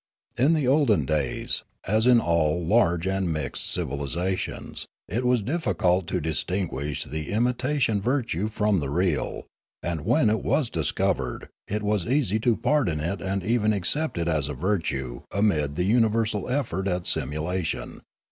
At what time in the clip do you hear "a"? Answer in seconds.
14.49-14.55